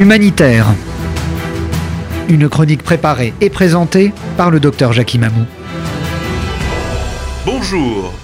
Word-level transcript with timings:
Humanitaire. 0.00 0.66
Une 2.30 2.48
chronique 2.48 2.82
préparée 2.82 3.34
et 3.42 3.50
présentée 3.50 4.14
par 4.38 4.50
le 4.50 4.58
docteur 4.58 4.94
Jackie 4.94 5.18
Mamou. 5.18 5.44
Bonjour. 7.44 8.14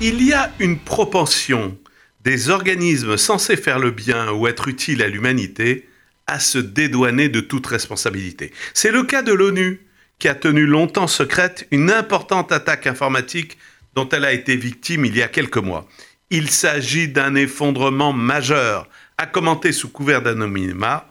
Il 0.00 0.24
y 0.24 0.32
a 0.32 0.50
une 0.58 0.76
propension 0.80 1.78
des 2.24 2.50
organismes 2.50 3.16
censés 3.16 3.56
faire 3.56 3.78
le 3.78 3.92
bien 3.92 4.32
ou 4.32 4.48
être 4.48 4.66
utiles 4.66 5.04
à 5.04 5.08
l'humanité 5.08 5.88
à 6.26 6.40
se 6.40 6.58
dédouaner 6.58 7.28
de 7.28 7.38
toute 7.38 7.68
responsabilité. 7.68 8.50
C'est 8.74 8.90
le 8.90 9.04
cas 9.04 9.22
de 9.22 9.32
l'ONU, 9.32 9.86
qui 10.18 10.26
a 10.26 10.34
tenu 10.34 10.66
longtemps 10.66 11.06
secrète 11.06 11.64
une 11.70 11.92
importante 11.92 12.50
attaque 12.50 12.88
informatique 12.88 13.56
dont 13.94 14.08
elle 14.08 14.24
a 14.24 14.32
été 14.32 14.56
victime 14.56 15.04
il 15.04 15.16
y 15.16 15.22
a 15.22 15.28
quelques 15.28 15.58
mois. 15.58 15.86
Il 16.30 16.50
s'agit 16.50 17.06
d'un 17.06 17.36
effondrement 17.36 18.12
majeur, 18.12 18.88
a 19.16 19.26
commenté 19.26 19.70
sous 19.70 19.90
couvert 19.90 20.22
d'anonymat 20.22 21.06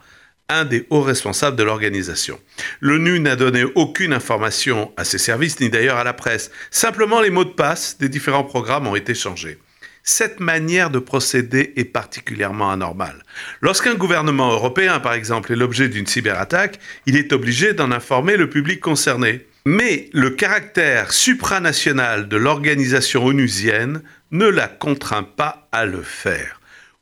un 0.49 0.65
des 0.65 0.85
hauts 0.89 1.01
responsables 1.01 1.55
de 1.55 1.63
l'organisation. 1.63 2.39
L'ONU 2.81 3.19
n'a 3.19 3.35
donné 3.35 3.63
aucune 3.75 4.13
information 4.13 4.91
à 4.97 5.05
ses 5.05 5.19
services, 5.19 5.59
ni 5.59 5.69
d'ailleurs 5.69 5.97
à 5.97 6.03
la 6.03 6.13
presse. 6.13 6.51
Simplement, 6.71 7.21
les 7.21 7.29
mots 7.29 7.45
de 7.45 7.49
passe 7.49 7.97
des 7.99 8.09
différents 8.09 8.43
programmes 8.43 8.87
ont 8.87 8.95
été 8.95 9.13
changés. 9.13 9.59
Cette 10.03 10.39
manière 10.39 10.89
de 10.89 10.99
procéder 10.99 11.73
est 11.75 11.85
particulièrement 11.85 12.71
anormale. 12.71 13.23
Lorsqu'un 13.61 13.93
gouvernement 13.93 14.51
européen, 14.51 14.99
par 14.99 15.13
exemple, 15.13 15.51
est 15.51 15.55
l'objet 15.55 15.87
d'une 15.87 16.07
cyberattaque, 16.07 16.79
il 17.05 17.15
est 17.15 17.31
obligé 17.31 17.73
d'en 17.73 17.91
informer 17.91 18.35
le 18.35 18.49
public 18.49 18.79
concerné. 18.79 19.45
Mais 19.65 20.09
le 20.13 20.31
caractère 20.31 21.11
supranational 21.13 22.27
de 22.27 22.37
l'organisation 22.37 23.25
onusienne 23.25 24.01
ne 24.31 24.47
la 24.47 24.67
contraint 24.67 25.23
pas 25.23 25.67
à 25.71 25.85
le 25.85 26.01
faire. 26.01 26.58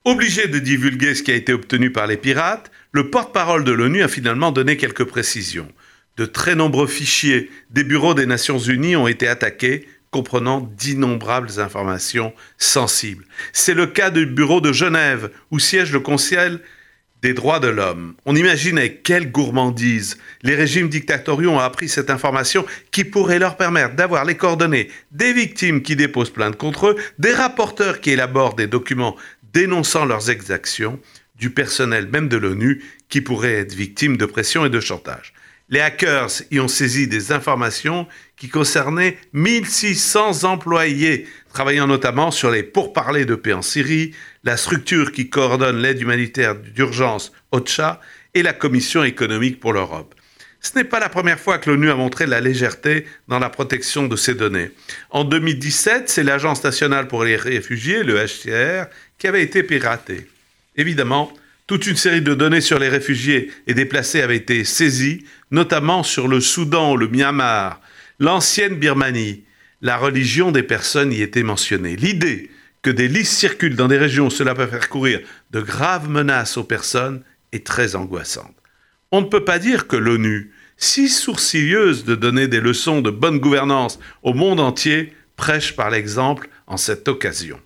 Obligé 0.07 0.47
de 0.47 0.59
divulguer 0.59 1.15
ce 1.15 1.21
qui 1.21 1.31
a 1.31 1.35
été 1.35 1.51
obtenu 1.51 1.91
par 1.91 2.07
les 2.07 2.15
pirates, 2.15 2.71
le 2.93 3.09
porte-parole 3.09 3.65
de 3.65 3.73
l'ONU 3.73 4.03
a 4.03 4.07
finalement 4.07 4.53
donné 4.53 4.77
quelques 4.77 5.03
précisions. 5.03 5.67
De 6.15 6.25
très 6.25 6.55
nombreux 6.55 6.87
fichiers 6.87 7.51
des 7.71 7.83
bureaux 7.83 8.13
des 8.13 8.25
Nations 8.25 8.57
Unies 8.57 8.95
ont 8.95 9.09
été 9.09 9.27
attaqués, 9.27 9.85
comprenant 10.09 10.61
d'innombrables 10.77 11.59
informations 11.59 12.33
sensibles. 12.57 13.25
C'est 13.51 13.73
le 13.73 13.85
cas 13.85 14.09
du 14.09 14.25
bureau 14.25 14.61
de 14.61 14.71
Genève, 14.71 15.29
où 15.51 15.59
siège 15.59 15.91
le 15.91 15.99
Conseil 15.99 16.57
des 17.21 17.33
droits 17.33 17.59
de 17.59 17.67
l'homme. 17.67 18.13
On 18.25 18.35
imagine 18.35 18.77
avec 18.77 19.01
quelle 19.01 19.31
gourmandise 19.31 20.17
les 20.43 20.55
régimes 20.55 20.87
dictatoriaux 20.87 21.51
ont 21.51 21.59
appris 21.59 21.89
cette 21.89 22.09
information 22.09 22.65
qui 22.91 23.03
pourrait 23.03 23.39
leur 23.39 23.57
permettre 23.57 23.95
d'avoir 23.95 24.23
les 24.23 24.37
coordonnées 24.37 24.89
des 25.11 25.33
victimes 25.33 25.81
qui 25.81 25.95
déposent 25.95 26.29
plainte 26.29 26.57
contre 26.57 26.87
eux, 26.87 26.95
des 27.17 27.33
rapporteurs 27.33 28.01
qui 28.01 28.11
élaborent 28.11 28.55
des 28.55 28.67
documents 28.67 29.15
dénonçant 29.57 30.05
leurs 30.05 30.29
exactions, 30.29 30.99
du 31.33 31.49
personnel 31.49 32.07
même 32.07 32.29
de 32.29 32.37
l'ONU 32.37 32.83
qui 33.09 33.21
pourrait 33.21 33.55
être 33.55 33.73
victime 33.73 34.15
de 34.15 34.27
pression 34.27 34.67
et 34.67 34.69
de 34.69 34.79
chantage. 34.79 35.33
Les 35.69 35.79
hackers 35.79 36.43
y 36.51 36.59
ont 36.59 36.67
saisi 36.67 37.07
des 37.07 37.31
informations 37.31 38.07
qui 38.35 38.49
concernaient 38.49 39.17
1600 39.33 40.43
employés, 40.43 41.25
travaillant 41.53 41.87
notamment 41.87 42.29
sur 42.29 42.51
les 42.51 42.61
pourparlers 42.61 43.25
de 43.25 43.33
paix 43.33 43.53
en 43.53 43.63
Syrie, 43.63 44.13
la 44.43 44.57
structure 44.57 45.11
qui 45.11 45.31
coordonne 45.31 45.81
l'aide 45.81 45.99
humanitaire 45.99 46.53
d'urgence 46.53 47.31
OCHA 47.51 47.99
et 48.35 48.43
la 48.43 48.53
Commission 48.53 49.03
économique 49.03 49.59
pour 49.59 49.73
l'Europe. 49.73 50.13
Ce 50.59 50.77
n'est 50.77 50.83
pas 50.83 50.99
la 50.99 51.09
première 51.09 51.39
fois 51.39 51.59
que 51.59 51.69
l'ONU 51.69 51.89
a 51.89 51.95
montré 51.95 52.25
la 52.25 52.41
légèreté 52.41 53.05
dans 53.27 53.39
la 53.39 53.49
protection 53.49 54.07
de 54.07 54.15
ces 54.15 54.33
données. 54.33 54.71
En 55.11 55.23
2017, 55.23 56.09
c'est 56.09 56.23
l'Agence 56.23 56.63
nationale 56.63 57.07
pour 57.07 57.23
les 57.23 57.35
réfugiés, 57.35 58.03
le 58.03 58.15
HCR, 58.15 58.87
qui 59.17 59.27
avait 59.27 59.43
été 59.43 59.63
piratée. 59.63 60.27
Évidemment, 60.75 61.31
toute 61.65 61.87
une 61.87 61.97
série 61.97 62.21
de 62.21 62.33
données 62.33 62.61
sur 62.61 62.79
les 62.79 62.87
réfugiés 62.87 63.51
et 63.67 63.73
déplacés 63.73 64.21
avaient 64.21 64.37
été 64.37 64.63
saisies, 64.63 65.25
notamment 65.51 66.03
sur 66.03 66.27
le 66.27 66.39
Soudan, 66.39 66.95
le 66.95 67.07
Myanmar, 67.07 67.81
l'ancienne 68.19 68.75
Birmanie. 68.75 69.43
La 69.81 69.97
religion 69.97 70.51
des 70.51 70.63
personnes 70.63 71.13
y 71.13 71.21
était 71.21 71.43
mentionnée. 71.43 71.95
L'idée 71.95 72.49
que 72.81 72.89
des 72.89 73.07
listes 73.07 73.33
circulent 73.33 73.75
dans 73.75 73.87
des 73.87 73.97
régions 73.97 74.27
où 74.27 74.31
cela 74.31 74.55
peut 74.55 74.65
faire 74.65 74.89
courir 74.89 75.19
de 75.51 75.61
graves 75.61 76.09
menaces 76.09 76.57
aux 76.57 76.63
personnes 76.63 77.21
est 77.51 77.65
très 77.65 77.95
angoissante. 77.95 78.55
On 79.11 79.21
ne 79.21 79.27
peut 79.27 79.45
pas 79.45 79.59
dire 79.59 79.87
que 79.87 79.95
l'ONU, 79.95 80.51
si 80.77 81.09
sourcilleuse 81.09 82.05
de 82.05 82.15
donner 82.15 82.47
des 82.47 82.61
leçons 82.61 83.01
de 83.01 83.11
bonne 83.11 83.39
gouvernance 83.39 83.99
au 84.23 84.33
monde 84.33 84.59
entier, 84.59 85.13
prêche 85.35 85.75
par 85.75 85.89
l'exemple 85.89 86.49
en 86.65 86.77
cette 86.77 87.07
occasion 87.07 87.59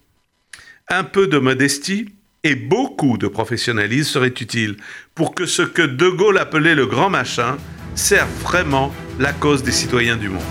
un 0.92 1.04
peu 1.04 1.28
de 1.28 1.38
modestie 1.38 2.10
et 2.44 2.56
beaucoup 2.56 3.18
de 3.18 3.28
professionnalisme 3.28 4.12
seraient 4.12 4.28
utiles 4.28 4.78
pour 5.16 5.34
que 5.34 5.46
ce 5.46 5.62
que 5.62 5.82
De 5.82 6.10
Gaulle 6.10 6.38
appelait 6.38 6.76
le 6.76 6.86
grand 6.86 7.10
machin 7.10 7.58
serve 7.96 8.30
vraiment 8.42 8.94
la 9.20 9.32
cause 9.32 9.64
des 9.64 9.72
citoyens 9.72 10.18
du 10.18 10.30
monde. 10.30 10.42